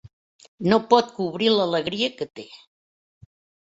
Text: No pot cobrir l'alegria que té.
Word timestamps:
No 0.71 0.79
pot 0.93 1.13
cobrir 1.19 1.53
l'alegria 1.59 2.11
que 2.19 2.31
té. 2.41 2.51